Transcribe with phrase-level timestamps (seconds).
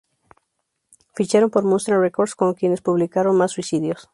[1.15, 4.09] Ficharon por Munster Records con quienes publicaron "Más suicidios!!!